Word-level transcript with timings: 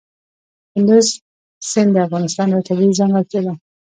کندز 0.71 1.07
سیند 1.69 1.89
د 1.93 1.97
افغانستان 2.07 2.47
یوه 2.53 2.65
طبیعي 2.67 2.97
ځانګړتیا 2.99 3.41
ده. 3.45 3.53